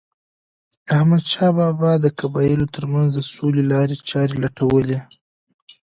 [0.95, 4.99] احمد شاه بابا د قبایلو ترمنځ د سولې لارې چاري لټولي.